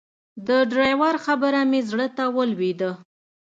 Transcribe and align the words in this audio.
د 0.47 0.49
ډرایور 0.71 1.15
خبره 1.25 1.61
مې 1.69 1.81
زړه 1.89 2.07
ته 2.17 2.23
ولوېده. 2.35 2.91